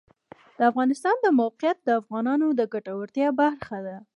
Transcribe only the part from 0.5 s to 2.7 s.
د افغانستان د موقعیت د افغانانو د